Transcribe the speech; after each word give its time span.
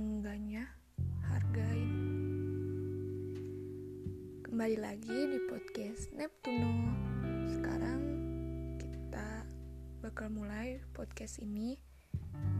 enggaknya 0.00 0.64
hargain. 1.28 1.92
Kembali 4.40 4.76
lagi 4.80 5.28
di 5.28 5.38
podcast 5.44 6.08
Neptuno. 6.16 6.72
Sekarang 7.52 8.00
kita 8.80 9.44
bakal 10.00 10.32
mulai 10.32 10.80
podcast 10.96 11.44
ini 11.44 11.76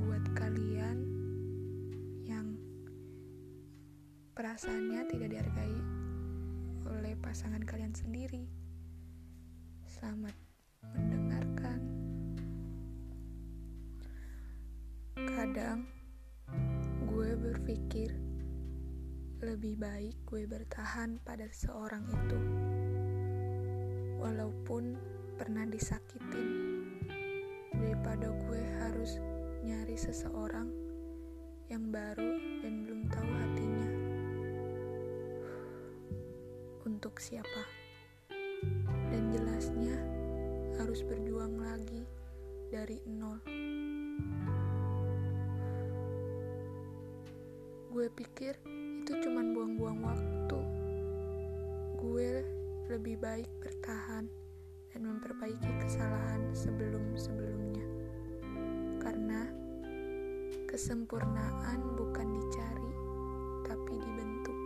buat 0.05 0.21
kalian 0.37 0.99
yang 2.29 2.61
perasaannya 4.37 5.01
tidak 5.09 5.29
dihargai 5.33 5.79
oleh 6.93 7.17
pasangan 7.25 7.65
kalian 7.65 7.97
sendiri. 7.97 8.45
Selamat 9.89 10.37
mendengarkan. 10.93 11.81
Kadang 15.17 16.00
berpikir 17.71 18.11
lebih 19.47 19.79
baik 19.79 20.19
gue 20.27 20.43
bertahan 20.43 21.23
pada 21.23 21.47
seseorang 21.55 22.03
itu, 22.03 22.39
walaupun 24.19 24.99
pernah 25.39 25.63
disakitin, 25.71 26.51
daripada 27.71 28.27
gue 28.27 28.63
harus 28.83 29.23
nyari 29.63 29.95
seseorang 29.95 30.67
yang 31.71 31.95
baru 31.95 32.43
dan 32.59 32.91
belum 32.91 33.07
tahu 33.07 33.31
hatinya. 33.39 33.91
Untuk 36.91 37.23
siapa? 37.23 37.63
Dan 39.15 39.31
jelasnya 39.31 39.95
harus 40.75 41.07
berjuang 41.07 41.55
lagi 41.55 42.03
dari 42.75 42.99
nol. 43.07 43.39
Gue 48.01 48.09
pikir 48.17 48.57
itu 49.05 49.13
cuman 49.13 49.53
buang-buang 49.53 50.01
waktu. 50.01 50.61
Gue 52.01 52.41
lebih 52.89 53.21
baik 53.21 53.45
bertahan 53.61 54.25
dan 54.89 55.01
memperbaiki 55.05 55.69
kesalahan 55.85 56.49
sebelum-sebelumnya. 56.57 57.85
Karena 59.05 59.45
kesempurnaan 60.65 61.93
bukan 62.01 62.41
dicari, 62.41 62.93
tapi 63.69 63.93
dibentuk. 64.01 64.59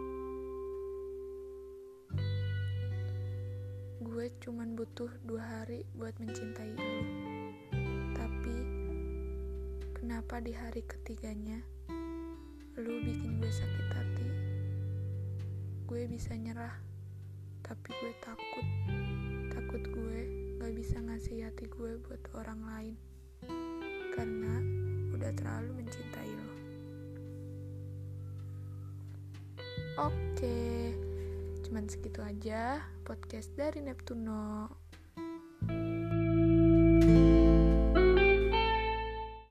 Gue 3.98 4.30
cuman 4.46 4.78
butuh 4.78 5.10
dua 5.26 5.42
hari 5.42 5.82
buat 5.98 6.14
mencintai 6.22 6.70
lu. 6.70 7.02
Tapi, 8.14 8.56
kenapa 9.90 10.38
di 10.38 10.54
hari 10.54 10.86
ketiganya, 10.86 11.73
gue 13.44 13.52
sakit 13.52 13.88
hati? 13.92 14.28
Gue 15.84 16.08
bisa 16.08 16.32
nyerah, 16.32 16.72
tapi 17.60 17.92
gue 17.92 18.16
takut. 18.24 18.66
Takut 19.52 19.84
gue 19.84 20.20
gak 20.56 20.72
bisa 20.72 20.96
ngasih 20.96 21.44
hati 21.44 21.68
gue 21.68 22.00
buat 22.08 22.24
orang 22.40 22.64
lain. 22.64 22.94
Karena 24.16 24.54
udah 25.12 25.28
terlalu 25.36 25.84
mencintai 25.84 26.30
lo. 26.32 26.50
Oke, 30.08 30.96
cuman 31.68 31.84
segitu 31.84 32.24
aja 32.24 32.80
podcast 33.04 33.52
dari 33.52 33.84
Neptuno. 33.84 34.83